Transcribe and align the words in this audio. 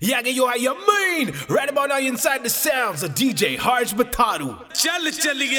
Yeah, 0.00 0.20
you 0.20 0.44
are 0.44 0.56
your 0.56 0.76
main. 0.76 1.34
Right 1.48 1.68
about 1.68 1.88
now, 1.88 1.96
you're 1.98 2.12
inside 2.12 2.44
the 2.44 2.50
sounds 2.50 3.02
of 3.02 3.16
DJ 3.16 3.56
Harj 3.58 3.94
Batadu. 3.94 4.54
Chali 4.70 5.10
chali 5.10 5.50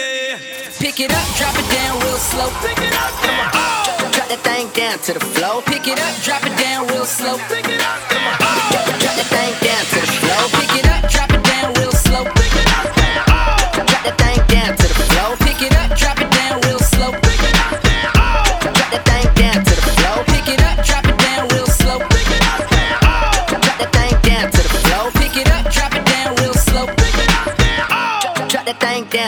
Pick 0.79 1.01
it 1.01 1.11
up, 1.11 1.27
drop 1.35 1.55
it 1.59 1.67
down 1.67 1.99
real 1.99 2.15
slow. 2.15 2.47
Pick 2.63 2.77
it 2.79 2.93
up, 2.95 3.11
come 3.19 3.35
on. 3.35 4.11
Drop, 4.15 4.27
that 4.31 4.39
thing 4.39 4.69
down 4.71 4.97
to 4.99 5.13
the 5.13 5.19
floor. 5.19 5.61
Pick 5.63 5.87
it 5.87 5.99
up, 5.99 6.15
drop 6.23 6.45
it 6.45 6.55
down 6.57 6.87
real 6.87 7.03
slow. 7.03 7.35
Pick 7.51 7.67
it 7.67 7.81
up, 7.83 7.99
come 8.07 8.23
on. 8.23 8.37
Oh. 8.39 8.71
Drop, 8.71 8.87
drop 9.03 9.15
that 9.19 9.27
thing 9.27 9.53
down 9.59 9.83
to 9.91 9.99
the 9.99 10.11
floor. 10.23 10.43
Pick 10.55 10.71
it 10.79 10.87
up, 10.87 11.03
drop 11.11 11.31
it 11.35 11.43
down 11.43 11.73
real 11.75 11.91
slow. 11.91 12.23
Pick 12.23 12.55
it 12.55 12.69
up, 12.79 12.87
come 12.95 13.15
on. 13.19 13.59
Drop, 13.75 13.87
drop 13.91 14.03
that 14.07 14.17
thing 14.23 14.39
down 14.47 14.71
to 14.71 14.87
the 14.87 14.99
floor. 15.03 15.35
Pick 15.43 15.59
it 15.67 15.75
up, 15.75 15.89
drop 15.99 16.17
it 16.23 16.31
down 16.31 16.61
real 16.63 16.78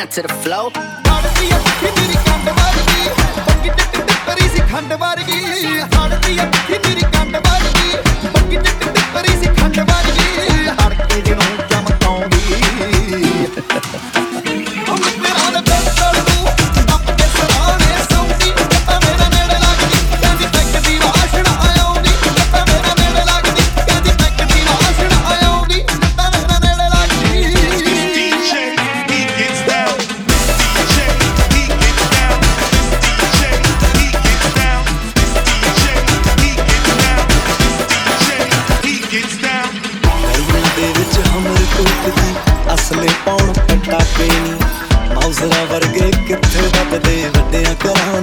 down 0.01 0.09
to 0.09 0.21
the 0.23 0.27
flow. 0.29 0.71
ਪਾਉਣ 43.25 43.53
ਪਟਾਕੇ 43.53 44.27
ਨਹੀਂ 44.27 45.13
ਮੌਜ਼ਰਾ 45.15 45.63
ਵਰਗੇ 45.71 46.11
ਕਿੱਥੇ 46.27 46.67
ਦੱਬਦੇ 46.69 47.23
ਵੱਡਿਆਂ 47.35 47.75
ਘਰਾਂ 47.85 48.21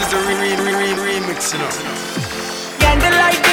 is 0.00 0.08
the 0.10 0.16
re 0.18 0.34
re 0.34 0.56
re 0.56 0.74
re 0.74 1.18
remix, 1.18 1.52
you 1.52 1.58
know. 1.58 1.70
Yeah, 2.80 2.94
the 2.96 3.16
light. 3.16 3.47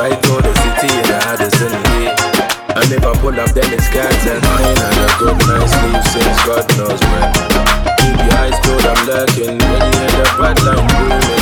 I 0.00 0.10
told 0.10 0.44
the 0.44 0.54
city 0.54 0.94
and 0.94 1.10
I 1.10 1.20
had 1.26 1.40
a 1.40 1.50
Sunday. 1.50 2.14
And 2.78 2.92
if 2.92 3.04
I 3.04 3.18
pull 3.18 3.34
up, 3.34 3.50
then 3.50 3.72
it's 3.74 3.88
cats 3.88 4.26
and 4.30 4.40
mine. 4.44 4.78
And 4.78 4.98
a 5.02 5.08
good 5.18 5.38
night's 5.48 5.74
sleep 5.74 6.02
since 6.14 6.38
God 6.46 6.66
knows 6.78 7.00
when. 7.02 7.26
Keep 7.98 8.16
your 8.22 8.38
eyes 8.38 8.54
peeled, 8.62 8.86
I'm 8.86 9.06
lurking. 9.08 9.58
When 9.58 9.82
you 9.82 9.98
hear 9.98 10.14
the 10.14 10.36
bad 10.38 10.62
line 10.62 10.86
booming. 10.86 11.37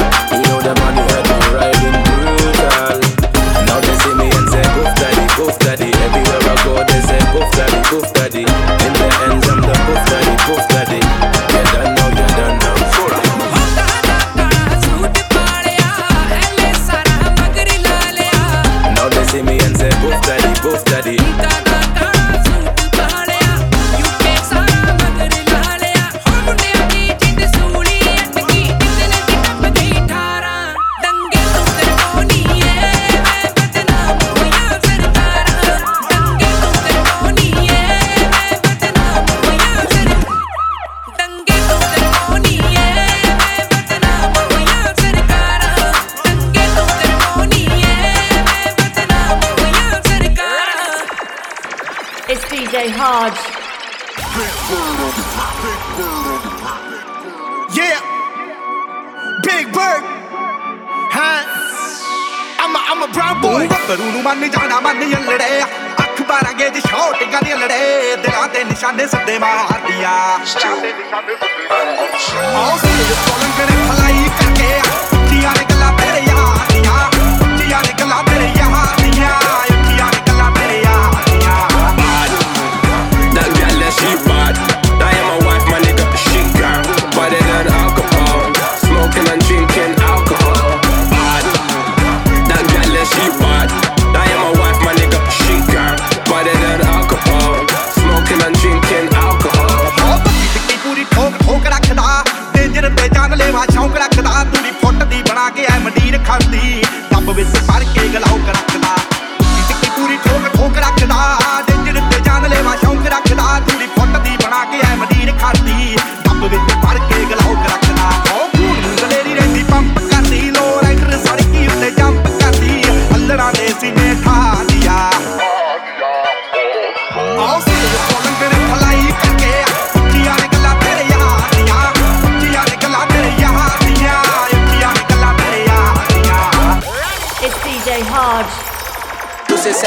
ਨੂੰ 63.59 63.69
ਬੱਬਰੂ 63.69 64.11
ਨੂੰ 64.13 64.23
ਮੰਨ 64.23 64.49
ਜਾਣਾ 64.51 64.81
ਮੰਨ 64.81 65.03
ਅਲੜੇ 65.15 65.63
ਅੱਖ 66.01 66.21
ਬਾਰਾਂਗੇ 66.23 66.69
ਜੀ 66.71 66.81
shot 66.81 67.23
ਗਾਣੇ 67.33 67.53
ਅਲੜੇ 67.55 68.17
ਦਿਲਾਂ 68.17 68.49
ਤੇ 68.49 68.65
ਨਿਸ਼ਾਨੇ 68.65 69.07
ਸੱਦੇ 69.07 69.39
ਮਾਰਦੀਆਂ। 69.39 70.39
ਨਿਸ਼ਾਨੇ 70.39 70.93
ਸੱਦੇ 70.93 71.37
ਮਾਰਦੀਆਂ। 71.71 72.55
ਆਉਂ 72.57 72.79
ਸੀ 72.79 73.15
ਕੋਲੰਗਣੇ 73.27 73.86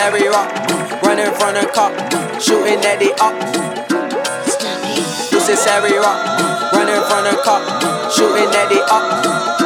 every 0.10 0.28
rock. 0.28 0.50
Running 1.04 1.32
from 1.36 1.54
the 1.54 1.70
cop, 1.72 1.94
shooting 2.42 2.84
at 2.84 2.98
the 2.98 3.14
up. 3.22 3.36
This 5.30 5.50
is 5.50 5.68
every 5.68 5.98
rock. 5.98 6.74
Running 6.74 7.04
from 7.08 7.24
the 7.26 7.40
cop, 7.44 7.62
shooting 8.12 8.50
at 8.50 8.70
the 8.70 8.82
up. 8.90 9.59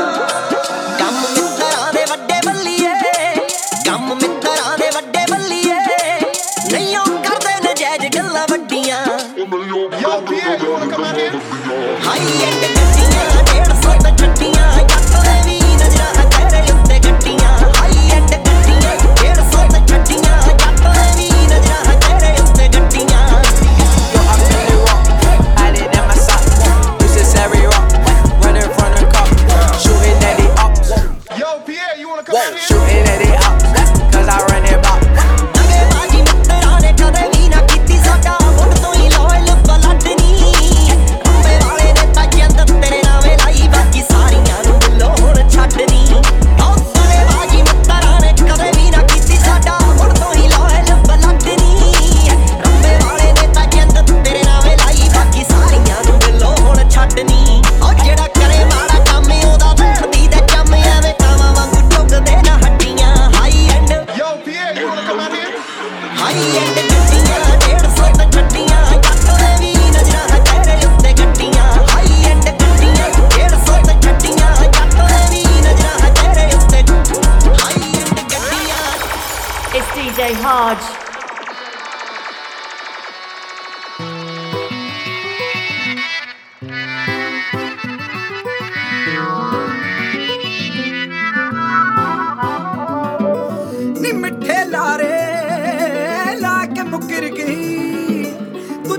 It's 79.75 79.87
DJ 79.87 80.35
Hodge. 80.35 81.03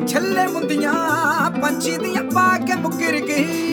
ਛੱਲੇ 0.09 0.47
ਮੁੰਦੀਆਂ 0.47 0.93
ਪੰਛੀ 1.61 1.97
ਦੀਆਂ 1.99 2.23
ਪਾ 2.25 2.47
ਕੇ 2.67 2.75
ਮੁਕਰ 2.75 3.19
ਗਈ 3.21 3.64